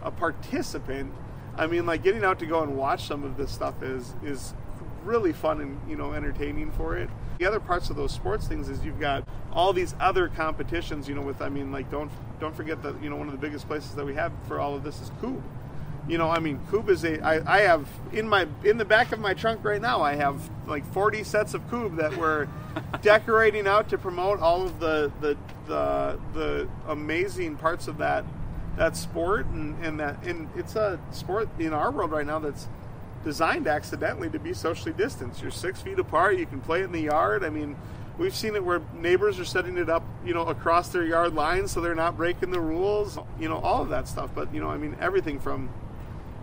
[0.03, 1.11] a participant,
[1.57, 4.53] I mean, like getting out to go and watch some of this stuff is is
[5.03, 7.09] really fun and you know entertaining for it.
[7.39, 11.07] The other parts of those sports things is you've got all these other competitions.
[11.07, 13.39] You know, with I mean, like don't don't forget that you know one of the
[13.39, 15.41] biggest places that we have for all of this is Kubb
[16.07, 17.21] you know, I mean, Kubb is a.
[17.21, 20.01] I, I have in my in the back of my trunk right now.
[20.01, 22.47] I have like 40 sets of Kubb that we're
[23.01, 25.37] decorating out to promote all of the the
[25.67, 28.25] the, the amazing parts of that
[28.77, 32.67] that sport and, and that and it's a sport in our world right now that's
[33.23, 35.41] designed accidentally to be socially distanced.
[35.41, 36.37] You're six feet apart.
[36.37, 37.43] You can play in the yard.
[37.43, 37.75] I mean,
[38.17, 41.71] we've seen it where neighbors are setting it up, you know, across their yard lines
[41.71, 43.17] so they're not breaking the rules.
[43.39, 44.31] You know, all of that stuff.
[44.33, 45.69] But you know, I mean, everything from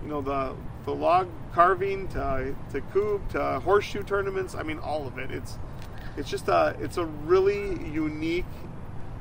[0.03, 4.55] you know the the log carving to to Kubb to horseshoe tournaments.
[4.55, 5.31] I mean, all of it.
[5.31, 5.59] It's
[6.17, 8.45] it's just a it's a really unique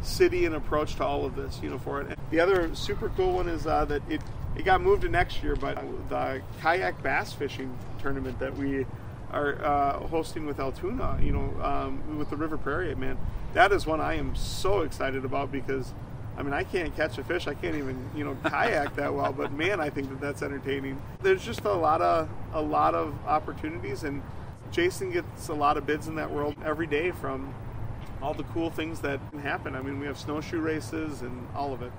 [0.02, 1.60] city and approach to all of this.
[1.62, 2.18] You know, for it.
[2.32, 4.22] The other super cool one is uh, that it
[4.58, 5.78] it got moved to next year, but
[6.10, 8.86] the kayak bass fishing tournament that we
[9.32, 13.18] are uh, hosting with Altoona, you know, um, with the River Prairie, man,
[13.54, 15.94] that is one I am so excited about because
[16.38, 17.48] I mean, I can't catch a fish.
[17.48, 19.34] I can't even, you know, kayak that well.
[19.34, 21.02] But man, I think that that's entertaining.
[21.24, 24.22] There's just a lot of a lot of opportunities, and
[24.72, 27.54] Jason gets a lot of bids in that world every day from
[28.22, 29.76] all the cool things that can happen.
[29.76, 31.92] I mean, we have snowshoe races and all of it.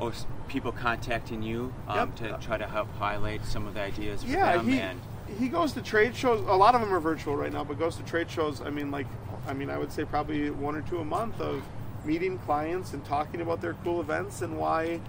[0.00, 0.12] Oh,
[0.48, 2.16] people contacting you um, yep.
[2.16, 4.68] to try to help highlight some of the ideas for yeah, them.
[4.68, 5.00] He, and
[5.38, 6.40] he goes to trade shows.
[6.40, 8.62] A lot of them are virtual right now, but goes to trade shows.
[8.62, 9.06] I mean, like,
[9.46, 11.62] I mean, I would say probably one or two a month of
[12.04, 15.00] meeting clients and talking about their cool events and why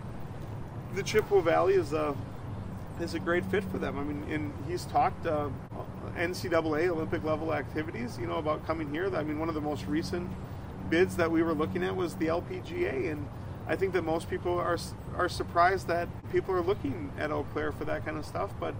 [0.94, 2.16] the Chippewa Valley is a
[3.00, 3.98] is a great fit for them.
[3.98, 5.50] I mean, and he's talked uh,
[6.18, 9.14] NCAA Olympic level activities, you know, about coming here.
[9.16, 10.30] I mean, one of the most recent
[10.90, 13.26] bids that we were looking at was the LPGA, and
[13.68, 14.78] I think that most people are
[15.18, 18.74] are surprised that people are looking at Eau Claire for that kind of stuff, but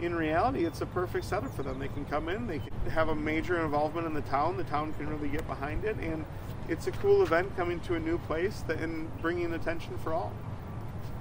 [0.00, 1.78] in reality, it's a perfect setup for them.
[1.78, 4.56] They can come in, they can have a major involvement in the town.
[4.56, 6.24] The town can really get behind it, and
[6.68, 10.32] it's a cool event coming to a new place that, and bringing attention for all.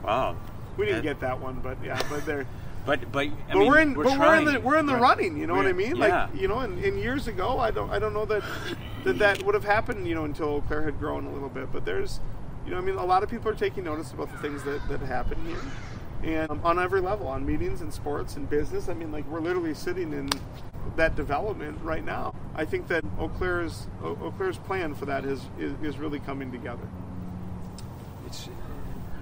[0.03, 0.35] Wow,
[0.77, 2.45] we didn't get that one, but yeah, but they're.
[2.85, 4.45] But but I but mean, we're in we're but trying.
[4.45, 5.35] we're in the we're in the We're- running.
[5.37, 5.97] You know what I mean?
[5.97, 6.29] yeah.
[6.31, 8.43] Like you know, and, and years ago, I don't I don't know that
[9.03, 10.07] that that would have happened.
[10.07, 11.69] You know, until Eau Claire had grown a little bit.
[11.73, 12.21] But there's,
[12.67, 14.85] you know, I mean, a lot of people are taking notice about the things that
[14.89, 15.61] that happen here,
[16.23, 18.89] and um, on every level, on meetings and sports and business.
[18.89, 20.29] I mean, like we're literally sitting in
[20.97, 22.35] that development right now.
[22.55, 26.51] I think that Eau Claire's Eau Claire's plan for that is is, is really coming
[26.51, 26.87] together.
[28.25, 28.49] It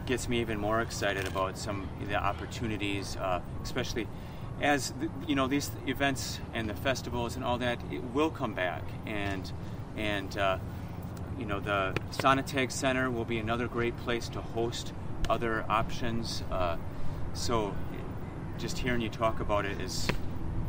[0.08, 4.08] gets me even more excited about some of the opportunities, uh, especially
[4.60, 8.56] as the, you know these events and the festivals and all that it will come
[8.56, 9.52] back, and
[9.96, 10.58] and uh,
[11.40, 14.94] you know the Sonnentag Center will be another great place to host
[15.30, 16.44] other options.
[16.52, 16.78] Uh,
[17.34, 17.76] so
[18.58, 20.08] just hearing you talk about it is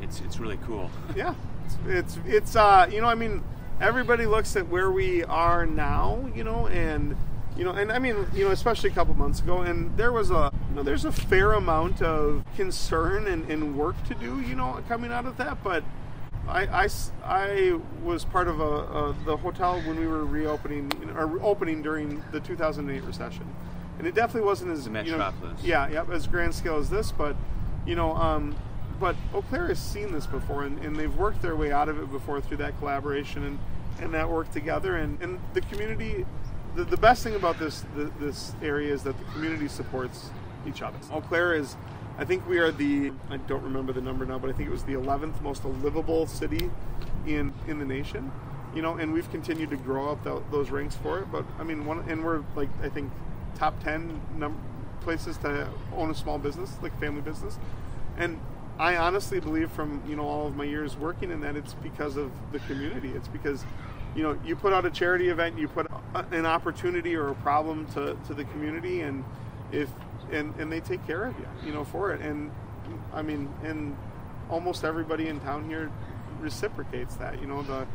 [0.01, 0.91] it's it's really cool.
[1.17, 3.43] yeah, it's it's, it's uh, you know, I mean,
[3.81, 7.17] everybody looks at where we are now, you know, and
[7.57, 10.31] you know, and I mean, you know, especially a couple months ago, and there was
[10.31, 14.55] a, you know, there's a fair amount of concern and, and work to do, you
[14.55, 15.85] know, coming out of that, but.
[16.49, 16.89] I, I,
[17.25, 22.23] I was part of a, a, the hotel when we were reopening or opening during
[22.33, 23.47] the 2008 recession,
[23.99, 25.33] and it definitely wasn't as The you know,
[25.63, 27.37] yeah, yeah, as grand scale as this, but
[27.85, 28.57] you know, um,
[28.99, 32.01] but Eau Claire has seen this before, and, and they've worked their way out of
[32.01, 33.59] it before through that collaboration and,
[34.01, 34.97] and that work together.
[34.97, 36.25] And, and the community,
[36.75, 40.31] the, the best thing about this the, this area is that the community supports
[40.67, 40.97] each other.
[41.13, 41.77] Eau Claire is,
[42.19, 44.73] I think we are the, I don't remember the number now, but I think it
[44.73, 46.71] was the 11th most livable city
[47.27, 48.33] in in the nation.
[48.75, 51.31] You know, and we've continued to grow up tho- those ranks for it.
[51.33, 53.11] But I mean, one, and we're like I think
[53.55, 54.61] top 10 num-
[55.01, 57.59] places to own a small business, like family business.
[58.19, 58.39] And
[58.79, 62.17] I honestly believe from you know all of my years working in that it's because
[62.17, 63.11] of the community.
[63.11, 63.65] It's because
[64.15, 65.87] you know, you put out a charity event, you put
[66.33, 69.23] an opportunity or a problem to, to the community, and
[69.73, 69.91] if
[70.33, 72.21] and, and they take care of you, you know, for it.
[72.21, 72.51] And
[73.13, 73.97] I mean, and
[74.51, 75.91] almost everybody in town here
[76.41, 77.41] reciprocates that.
[77.41, 77.87] You know, the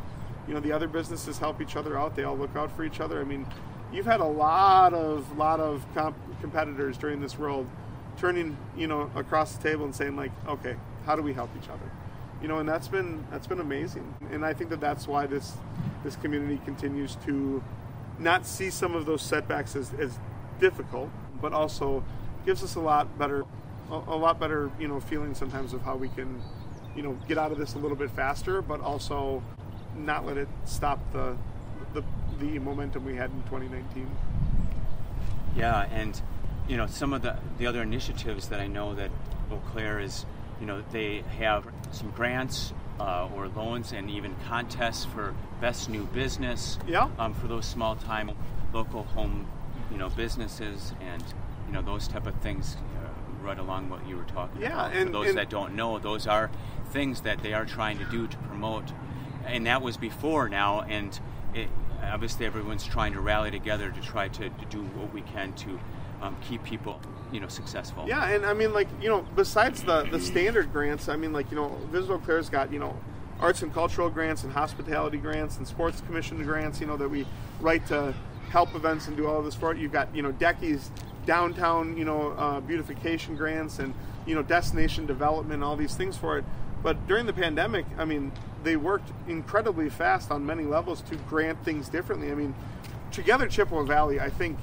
[0.48, 2.16] you know the other businesses help each other out.
[2.16, 3.20] They all look out for each other.
[3.20, 3.46] I mean,
[3.92, 7.66] you've had a lot of lot of comp- competitors during this world
[8.18, 11.68] turning you know across the table and saying like, okay, how do we help each
[11.68, 11.90] other?
[12.40, 14.14] You know, and that's been that's been amazing.
[14.30, 15.52] And I think that that's why this
[16.04, 17.62] this community continues to
[18.18, 20.18] not see some of those setbacks as, as
[20.60, 21.10] difficult,
[21.42, 22.02] but also
[22.46, 23.44] gives us a lot better
[23.90, 26.40] a, a lot better you know feeling sometimes of how we can
[26.96, 29.42] you know get out of this a little bit faster, but also
[29.96, 31.36] not let it stop the
[31.94, 32.02] the,
[32.38, 34.10] the momentum we had in 2019.
[35.54, 36.20] Yeah, and
[36.68, 39.10] you know some of the the other initiatives that I know that
[39.50, 40.24] Eau Claire is,
[40.60, 46.04] you know, they have some grants uh, or loans and even contests for best new
[46.06, 46.78] business.
[46.86, 47.08] Yeah.
[47.18, 48.30] Um, for those small time
[48.72, 49.46] local home,
[49.92, 51.22] you know, businesses and
[51.68, 52.76] you know those type of things.
[53.02, 53.08] Uh,
[53.42, 54.92] right along what you were talking Yeah, about.
[54.92, 56.48] and- for those and- that don't know, those are
[56.92, 58.84] things that they are trying to do to promote,
[59.44, 61.18] and that was before now, and
[61.52, 61.68] it,
[62.04, 65.80] obviously everyone's trying to rally together to try to, to do what we can to
[66.22, 67.00] um, keep people,
[67.32, 68.04] you know, successful.
[68.06, 71.50] Yeah, and I mean, like you know, besides the the standard grants, I mean, like
[71.50, 72.96] you know, Visit Eau Claire's got you know,
[73.40, 76.80] arts and cultural grants and hospitality grants and sports commission grants.
[76.80, 77.26] You know that we
[77.60, 78.14] write to
[78.52, 79.78] help events and do all this for it.
[79.78, 80.90] You've got you know, DECI's
[81.24, 83.94] downtown you know uh, beautification grants and
[84.26, 86.44] you know destination development, all these things for it.
[86.82, 91.64] But during the pandemic, I mean, they worked incredibly fast on many levels to grant
[91.64, 92.30] things differently.
[92.30, 92.54] I mean,
[93.10, 94.58] together Chippewa Valley, I think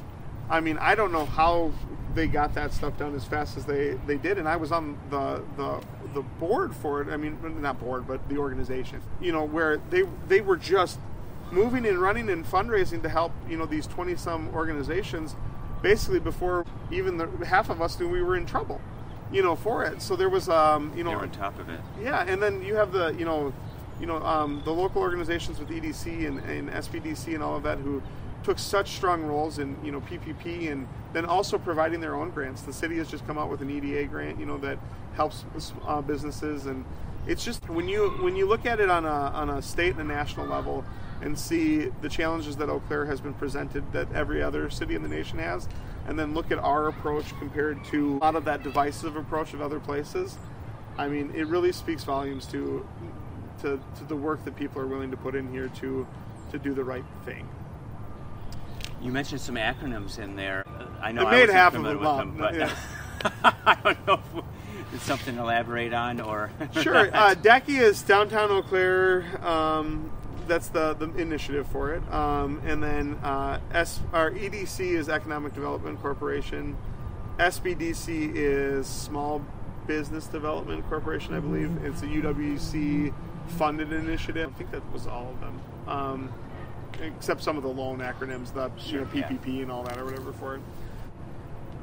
[0.50, 1.72] I mean, I don't know how
[2.16, 4.98] they got that stuff done as fast as they, they did, and I was on
[5.10, 5.82] the, the
[6.16, 7.10] the board for it.
[7.10, 9.00] I mean, not board, but the organization.
[9.22, 11.00] You know, where they they were just
[11.52, 15.36] moving and running and fundraising to help you know these twenty some organizations,
[15.82, 18.82] basically before even the, half of us knew we were in trouble.
[19.32, 20.02] You know, for it.
[20.02, 21.80] So there was um, you know They're on top of it.
[22.02, 23.54] yeah, and then you have the you know,
[24.00, 27.78] you know um, the local organizations with EDC and, and SBDC and all of that
[27.78, 28.02] who
[28.42, 32.64] took such strong roles in you know PPP and then also providing their own grants.
[32.64, 34.80] The city has just come out with an EDA grant, you know, that
[35.14, 35.46] helps
[35.86, 36.84] uh, businesses, and
[37.28, 40.02] it's just when you when you look at it on a on a state and
[40.02, 40.84] a national level
[41.22, 45.04] and see the challenges that Eau Claire has been presented that every other city in
[45.04, 45.68] the nation has,
[46.08, 49.62] and then look at our approach compared to a lot of that divisive approach of
[49.62, 50.38] other places.
[50.98, 52.86] I mean, it really speaks volumes to,
[53.62, 56.08] to to the work that people are willing to put in here to
[56.52, 57.48] to do the right thing.
[59.02, 60.66] You mentioned some acronyms in there.
[61.02, 62.72] I know I I made wasn't half of familiar them up, them,
[63.24, 64.44] but I don't know if
[64.94, 66.52] it's something to elaborate on or.
[66.82, 67.10] Sure.
[67.14, 69.26] Uh, DECI is downtown Eau Claire.
[69.46, 70.12] Um,
[70.50, 72.12] that's the, the initiative for it.
[72.12, 76.76] Um, and then uh, S, our EDC is Economic Development Corporation.
[77.38, 79.46] SBDC is Small
[79.88, 81.72] Business Development Corporation, I believe.
[81.86, 83.14] It's a UWC
[83.48, 84.52] funded initiative.
[84.54, 85.62] I think that was all of them.
[85.88, 86.34] Um,
[87.02, 90.34] except some of the loan acronyms, the you know, PPP and all that or whatever
[90.34, 90.62] for it.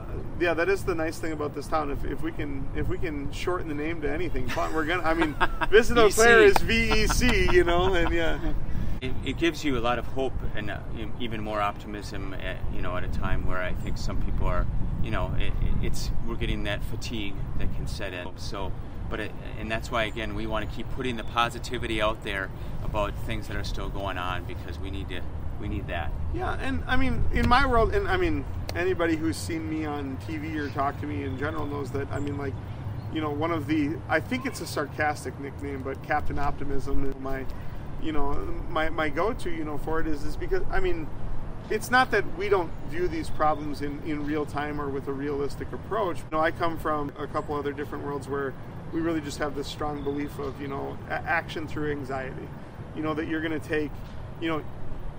[0.09, 1.91] Uh, yeah, that is the nice thing about this town.
[1.91, 5.03] If, if we can if we can shorten the name to anything we're gonna.
[5.03, 5.35] I mean,
[5.71, 8.39] Visit Eau Claire is VEC, you know, and yeah,
[9.01, 10.79] It, it gives you a lot of hope and uh,
[11.21, 14.67] even more optimism, at, you know, at a time where I think some people are,
[15.03, 18.27] you know, it, it's we're getting that fatigue that can set in.
[18.37, 18.73] So,
[19.11, 22.51] but it, and that's why again we want to keep putting the positivity out there
[22.85, 25.21] about things that are still going on because we need to
[25.61, 26.11] we need that.
[26.35, 26.55] yeah.
[26.61, 30.57] And I mean, in my world, and I mean, anybody who's seen me on TV
[30.57, 32.11] or talked to me in general knows that.
[32.13, 32.55] I mean, like,
[33.13, 37.15] you know, one of the I think it's a sarcastic nickname, but Captain Optimism is
[37.21, 37.47] my,
[38.03, 38.35] you know,
[38.69, 41.07] my my go-to, you know, for it is is because I mean.
[41.69, 45.13] It's not that we don't view these problems in, in real time or with a
[45.13, 46.19] realistic approach.
[46.19, 48.55] You know, I come from a couple other different worlds where
[48.93, 52.49] we really just have this strong belief of, you know, action through anxiety.
[52.95, 53.91] You know, that you're going to take,
[54.41, 54.63] you know,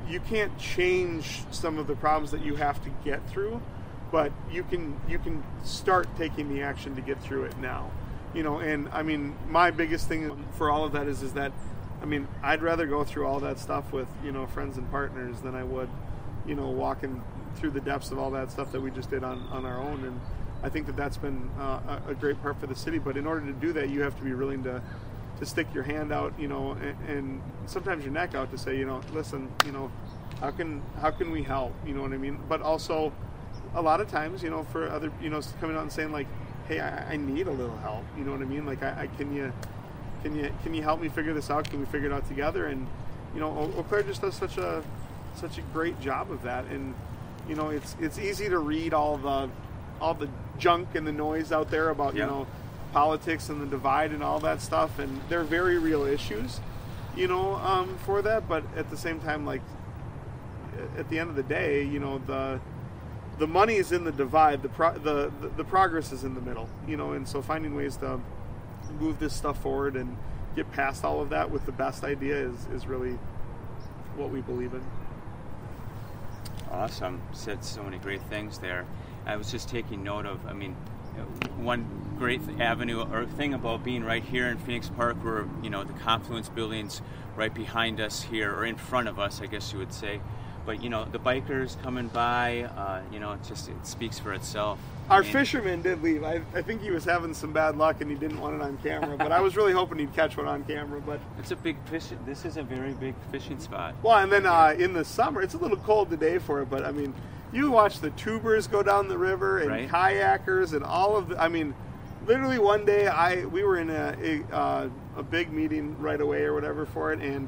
[0.09, 3.61] you can't change some of the problems that you have to get through,
[4.11, 7.91] but you can you can start taking the action to get through it now.
[8.33, 11.51] You know, and I mean, my biggest thing for all of that is is that,
[12.01, 15.41] I mean, I'd rather go through all that stuff with you know friends and partners
[15.41, 15.89] than I would,
[16.45, 17.21] you know, walking
[17.55, 20.05] through the depths of all that stuff that we just did on on our own.
[20.05, 20.19] And
[20.63, 22.99] I think that that's been uh, a a great part for the city.
[22.99, 24.81] But in order to do that, you have to be willing to
[25.39, 28.77] to stick your hand out, you know, and, and sometimes your neck out to say,
[28.77, 29.91] you know, listen, you know,
[30.41, 31.73] how can how can we help?
[31.85, 32.39] You know what I mean?
[32.49, 33.11] But also,
[33.75, 36.27] a lot of times, you know, for other, you know, coming out and saying like,
[36.67, 38.03] hey, I, I need a little help.
[38.17, 38.65] You know what I mean?
[38.65, 39.51] Like, I, I can you
[40.23, 41.69] can you can you help me figure this out?
[41.69, 42.67] Can we figure it out together?
[42.67, 42.87] And
[43.33, 44.83] you know, Eau Claire just does such a
[45.35, 46.95] such a great job of that, and
[47.47, 49.49] you know, it's it's easy to read all the
[50.01, 52.25] all the junk and the noise out there about Yeah.
[52.25, 52.47] you know
[52.91, 56.59] politics and the divide and all that stuff, and they're very real issues,
[57.15, 58.47] you know, um, for that.
[58.47, 59.61] But at the same time, like
[60.97, 62.59] at the end of the day, you know, the
[63.39, 64.61] the money is in the divide.
[64.63, 67.75] The, pro- the the the progress is in the middle, you know, and so finding
[67.75, 68.19] ways to
[68.99, 70.17] move this stuff forward and
[70.55, 73.17] get past all of that with the best idea is is really
[74.15, 74.81] what we believe in.
[76.71, 77.21] Awesome.
[77.31, 78.85] Said so many great things there.
[79.25, 80.73] I was just taking note of, I mean,
[81.57, 81.85] one
[82.17, 85.93] great avenue or thing about being right here in Phoenix Park, where, you know, the
[85.93, 87.01] Confluence building's
[87.35, 90.19] right behind us here, or in front of us, I guess you would say.
[90.65, 94.33] But, you know, the bikers coming by, uh, you know, it just it speaks for
[94.33, 94.79] itself.
[95.09, 96.25] I Our mean, fisherman did leave.
[96.25, 98.75] I, I think he was having some bad luck and he didn't want it on
[98.79, 99.15] camera.
[99.15, 100.99] But I was really hoping he'd catch one on camera.
[100.99, 102.07] But It's a big fish.
[102.25, 103.95] This is a very big fishing spot.
[104.03, 106.69] well, and then uh, in the summer, it's a little cold today for it.
[106.69, 107.13] But I mean,
[107.53, 109.87] you watch the tubers go down the river and Right.
[109.89, 111.41] kayakers and all of the.
[111.41, 111.73] I mean,
[112.27, 116.43] literally one day I we were in a a, uh, a big meeting right away
[116.43, 117.47] or whatever for it, and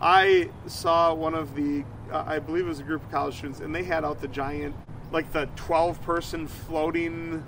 [0.00, 3.60] I saw one of the uh, I believe it was a group of college students,
[3.60, 4.74] and they had out the giant
[5.10, 7.42] like the twelve person floating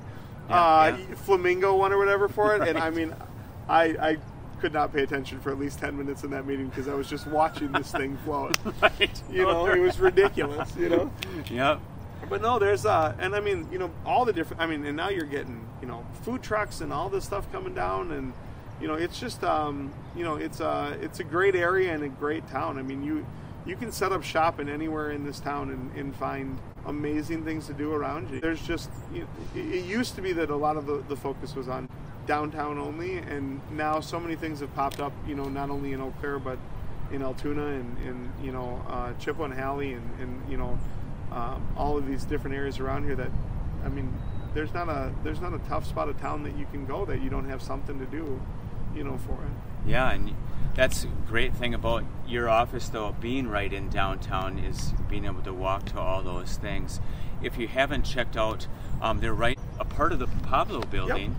[0.48, 1.14] Yeah, uh, yeah.
[1.16, 3.14] flamingo one or whatever for it, and I mean,
[3.68, 4.16] I I
[4.60, 7.08] could not pay attention for at least ten minutes in that meeting because I was
[7.08, 8.58] just watching this thing float.
[8.82, 9.22] right.
[9.30, 10.74] You know, it was ridiculous.
[10.76, 11.12] You know.
[11.50, 11.80] Yep.
[12.30, 14.62] But no, there's uh, and I mean, you know, all the different.
[14.62, 17.74] I mean, and now you're getting, you know, food trucks and all this stuff coming
[17.74, 18.32] down, and
[18.80, 22.08] you know, it's just, um, you know, it's a it's a great area and a
[22.08, 22.78] great town.
[22.78, 23.26] I mean, you
[23.66, 27.66] you can set up shop in anywhere in this town and, and find amazing things
[27.66, 28.40] to do around you.
[28.40, 31.56] There's just, you it, it used to be that a lot of the, the focus
[31.56, 31.88] was on
[32.26, 35.12] downtown only, and now so many things have popped up.
[35.26, 36.58] You know, not only in Eau Claire but
[37.12, 40.78] in Altoona and, and you know uh, Chippewa and Hallie and, and you know
[41.32, 43.30] um, all of these different areas around here that
[43.84, 44.12] I mean
[44.54, 47.20] there's not a there's not a tough spot of town that you can go that
[47.20, 48.40] you don't have something to do
[48.94, 49.52] you know for it
[49.86, 50.34] Yeah, and
[50.74, 55.42] that's a great thing about your office, though, being right in downtown, is being able
[55.42, 57.00] to walk to all those things.
[57.42, 58.66] If you haven't checked out,
[59.00, 61.36] um, they're right a part of the Pablo building,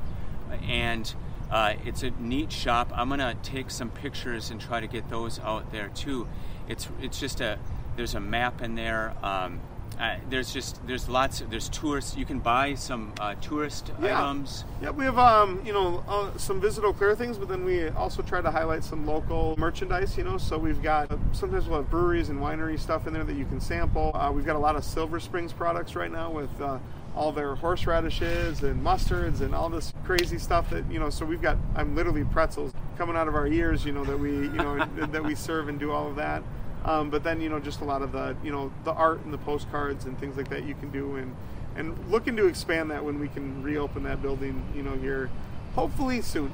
[0.67, 1.13] and
[1.51, 2.91] uh, it's a neat shop.
[2.95, 6.27] I'm gonna take some pictures and try to get those out there too.
[6.67, 7.59] It's it's just a
[7.95, 9.13] there's a map in there.
[9.21, 9.59] Um,
[10.01, 12.17] uh, there's just there's lots there's tourists.
[12.17, 14.19] You can buy some uh, tourist Yeah.
[14.27, 14.65] items.
[14.81, 17.87] yeah we have um you know uh, some visit Eau Claire things but then we
[17.89, 21.89] also try to highlight some local merchandise you know so we've got sometimes we'll have
[21.91, 24.75] breweries and winery stuff in there that you can sample uh, we've got a lot
[24.75, 26.79] of Silver Springs products right now with uh,
[27.15, 31.41] all their horseradishes and mustards and all this crazy stuff that you know so we've
[31.41, 34.83] got I'm literally pretzels coming out of our ears you know that we you know
[34.95, 36.41] that we serve and do all of that
[36.85, 39.33] um, but then you know just a lot of the you know the art and
[39.33, 41.35] the postcards and things like that you can do and
[41.75, 45.29] and looking to expand that when we can reopen that building you know here
[45.75, 46.51] hopefully soon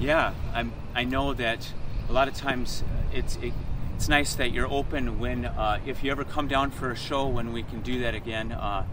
[0.00, 1.72] Yeah, I'm, I know that
[2.08, 3.52] a lot of times it's it,
[3.94, 7.26] it's nice that you're open when uh, if you ever come down for a show
[7.28, 8.50] when we can do that again.
[8.52, 8.84] Uh,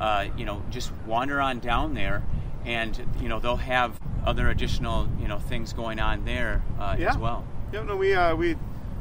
[0.00, 2.22] uh, you know, just wander on down there,
[2.64, 7.10] and you know they'll have other additional you know things going on there uh, Yeah.
[7.10, 7.44] as well.
[7.72, 8.56] yeah no we uh, we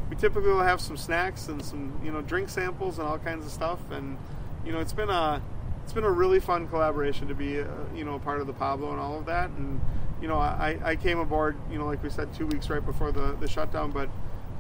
[0.10, 3.46] we typically will have some snacks and some you know drink samples and all kinds
[3.46, 3.80] of stuff.
[3.91, 4.17] And
[4.65, 5.41] you know it's been a
[5.84, 7.65] it's been a really fun collaboration to be uh,
[7.96, 9.50] you know a part of the Pablo and all of that.
[9.52, 9.82] And
[10.22, 13.12] you know I, I came aboard you know like we said two weeks right before
[13.12, 13.91] the, the shutdown.
[13.91, 14.10] But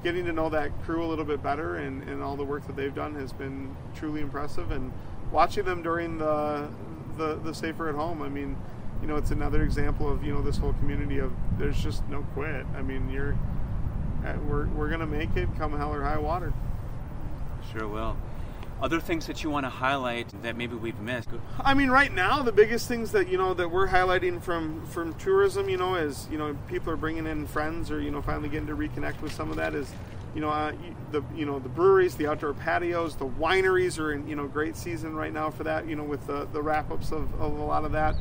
[0.03, 2.75] getting to know that crew a little bit better and, and all the work that
[2.75, 4.71] they've done has been truly impressive.
[4.71, 4.91] And
[5.31, 6.69] watching them during the
[7.17, 8.55] the, the safer at home I mean
[9.01, 12.21] you know it's another example of you know this whole community of there's just no
[12.33, 12.65] quit.
[12.75, 13.37] I mean you're
[14.35, 16.53] uh, we're, we're gonna make it come hell or high water
[17.71, 18.17] Sure will.
[18.81, 21.29] Other things that you want to highlight that maybe we've missed.
[21.59, 25.15] I mean, right now the biggest things that you know that we're highlighting from from
[25.15, 28.49] tourism, you know, is you know people are bringing in friends or you know finally
[28.49, 29.91] getting to reconnect with some of that is,
[30.35, 30.73] you know, uh,
[31.11, 34.75] the you know the breweries, the outdoor patios, the wineries are in you know great
[34.75, 35.87] season right now for that.
[35.87, 38.15] You know, with the the wrap ups of, of a lot of that.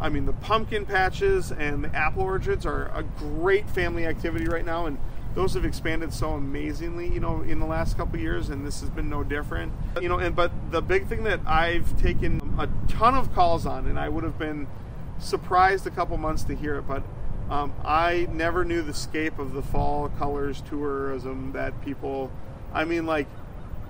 [0.00, 4.64] I mean, the pumpkin patches and the apple orchards are a great family activity right
[4.64, 4.98] now, and
[5.34, 8.90] those have expanded so amazingly, you know, in the last couple years, and this has
[8.90, 9.72] been no different.
[10.00, 13.86] You know, and but the big thing that I've taken a ton of calls on,
[13.86, 14.66] and I would have been
[15.18, 17.02] surprised a couple months to hear it, but
[17.50, 22.30] um, I never knew the scape of the fall colors tourism that people.
[22.72, 23.26] I mean, like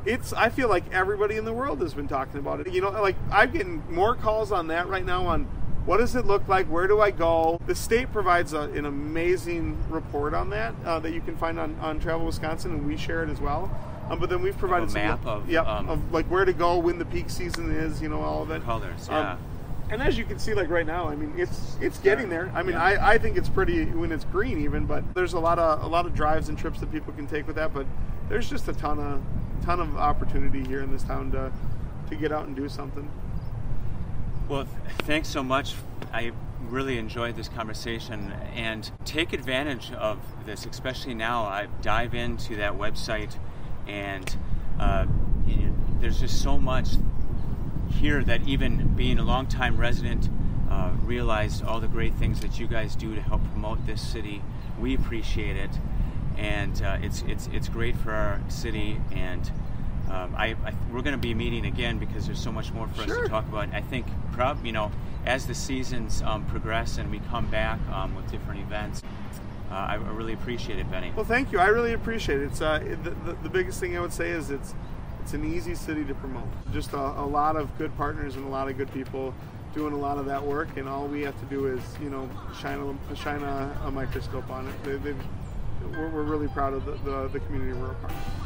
[0.04, 2.72] it's I feel like everybody in the world has been talking about it.
[2.72, 5.46] You know, like I'm getting more calls on that right now on
[5.86, 6.66] what does it look like?
[6.66, 7.60] Where do I go?
[7.66, 11.74] The state provides a, an amazing report on that uh, that you can find on,
[11.80, 13.70] on Travel Wisconsin, and we share it as well.
[14.10, 16.52] Um, but then we've provided a some map of, yep, um, of like where to
[16.52, 18.62] go, when the peak season is, you know, all of it.
[18.64, 19.36] Colors, Um, yeah.
[19.90, 22.50] and as you can see, like right now, I mean, it's it's getting there.
[22.54, 22.82] I mean, Yeah.
[22.82, 24.84] I, I think it's pretty when it's green, even.
[24.86, 27.46] But there's a lot of a lot of drives and trips that people can take
[27.46, 27.72] with that.
[27.72, 27.86] But
[28.28, 29.22] there's just a ton of
[29.64, 31.52] ton of opportunity here in this town to
[32.08, 33.08] to get out and do something.
[34.50, 34.66] Well,
[35.02, 35.76] thanks so much.
[36.12, 36.32] I
[36.62, 41.44] really enjoyed this conversation and take advantage of this, especially now.
[41.44, 43.38] I dive into that website,
[43.86, 44.36] and
[44.80, 45.06] uh,
[46.00, 46.88] there's just so much
[47.92, 50.28] here that even being a longtime resident,
[50.68, 54.42] uh, realized all the great things that you guys do to help promote this city.
[54.80, 55.78] We appreciate it,
[56.36, 59.48] and uh, it's it's it's great for our city and.
[60.10, 63.02] Um, I, I, we're going to be meeting again because there's so much more for
[63.02, 63.72] us to talk about.
[63.72, 64.90] I think, prob, you know,
[65.24, 69.02] as the seasons um, progress and we come back um, with different events,
[69.70, 71.12] uh, I, I really appreciate it, Benny.
[71.14, 71.60] Well, thank you.
[71.60, 72.46] I really appreciate it.
[72.46, 74.74] It's uh, the, the, the biggest thing I would say is it's
[75.22, 76.48] it's an easy city to promote.
[76.72, 79.32] Just a, a lot of good partners and a lot of good people
[79.74, 82.28] doing a lot of that work, and all we have to do is you know
[82.60, 84.82] shine a shine a, a microscope on it.
[84.82, 85.24] They, they've,
[85.92, 88.39] we're, we're really proud of the, the, the community we're a part of.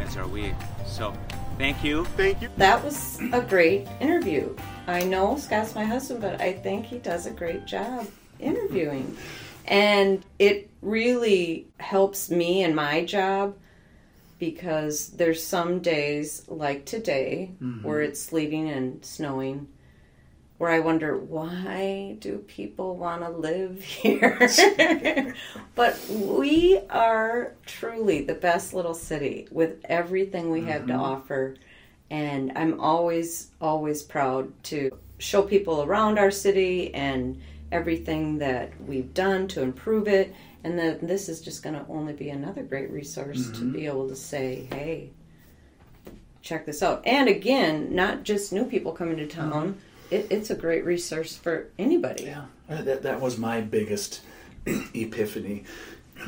[0.00, 0.54] As are we.
[0.86, 1.14] So,
[1.58, 2.04] thank you.
[2.16, 2.48] Thank you.
[2.56, 4.56] That was a great interview.
[4.86, 8.06] I know Scott's my husband, but I think he does a great job
[8.38, 9.16] interviewing.
[9.66, 13.56] And it really helps me in my job
[14.38, 18.10] because there's some days like today where mm-hmm.
[18.10, 19.68] it's sleeting and snowing
[20.60, 24.46] where I wonder why do people want to live here?
[25.74, 31.00] but we are truly the best little city with everything we have to mm-hmm.
[31.00, 31.56] offer.
[32.10, 37.40] And I'm always, always proud to show people around our city and
[37.72, 40.34] everything that we've done to improve it.
[40.62, 43.72] And then this is just going to only be another great resource to mm-hmm.
[43.72, 45.08] be able to say, hey,
[46.42, 47.00] check this out.
[47.06, 49.52] And again, not just new people coming to town.
[49.52, 49.72] Uh-huh.
[50.10, 52.24] It, it's a great resource for anybody.
[52.24, 54.22] Yeah, uh, that that was my biggest
[54.66, 55.64] epiphany.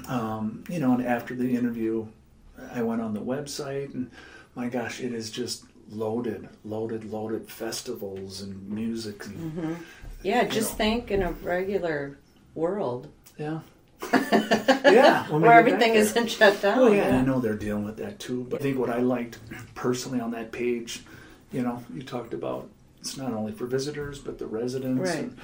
[0.09, 2.07] Um, you know, and after the interview,
[2.73, 4.11] I went on the website, and
[4.55, 9.77] my gosh, it is just loaded, loaded, loaded festivals and music and
[10.23, 10.77] Yeah, just know.
[10.79, 12.17] think in a regular
[12.55, 13.09] world
[13.39, 13.61] yeah,
[14.13, 16.79] yeah, where everything isn't shut down.
[16.79, 18.47] Oh yeah, I know they're dealing with that too.
[18.49, 19.39] But I think what I liked
[19.75, 21.03] personally on that page,
[21.51, 22.69] you know, you talked about
[23.03, 25.11] it's not only for visitors but the residents.
[25.11, 25.25] Right.
[25.25, 25.37] And,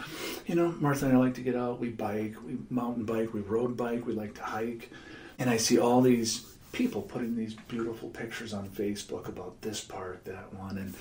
[0.46, 1.80] you know, Martha and I like to get out.
[1.80, 4.06] We bike, we mountain bike, we road bike.
[4.06, 4.90] We like to hike,
[5.40, 10.24] and I see all these people putting these beautiful pictures on Facebook about this park,
[10.24, 10.94] that one, and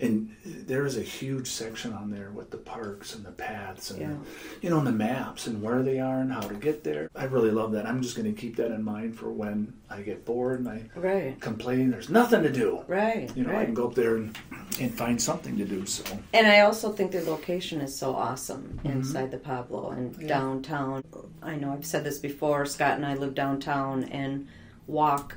[0.00, 4.00] and there is a huge section on there with the parks and the paths and
[4.00, 4.14] Yeah.
[4.60, 7.08] you know and the maps and where they are and how to get there.
[7.14, 7.86] I really love that.
[7.86, 10.82] I'm just going to keep that in mind for when I get bored and I
[10.96, 12.82] Right, complain there's nothing to do.
[12.88, 14.36] right, You know, I can go up there and,
[14.80, 15.86] and find something to do.
[15.86, 16.02] So
[16.32, 18.88] And I also think their location is so awesome Mm-hmm.
[18.98, 21.04] inside the Pablo and downtown.
[21.42, 22.66] I know I've said this before.
[22.66, 24.48] Scott and I live downtown and
[24.86, 25.36] walk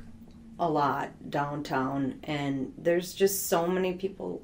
[0.59, 4.41] a lot downtown, and there's just so many people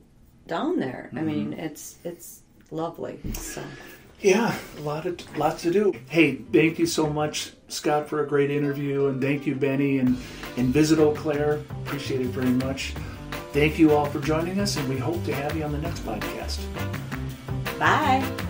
[0.47, 1.09] down there.
[1.09, 1.17] Mm-hmm.
[1.17, 3.19] I mean, it's it's lovely.
[3.33, 3.63] So
[4.19, 5.93] yeah, a lot of lots to do.
[6.09, 10.17] Hey, thank you so much, Scott, for a great interview, and thank you, Benny, and
[10.57, 11.61] and visit Eau Claire.
[11.85, 12.93] Appreciate it very much.
[13.51, 16.05] Thank you all for joining us, and we hope to have you on the next
[16.05, 16.59] podcast.
[17.79, 18.47] bye.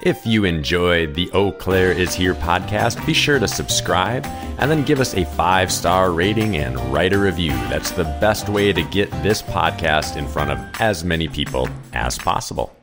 [0.00, 4.24] If you enjoyed the Eau Claire is Here podcast, be sure to subscribe
[4.58, 7.50] and then give us a five star rating and write a review.
[7.68, 12.16] That's the best way to get this podcast in front of as many people as
[12.16, 12.77] possible.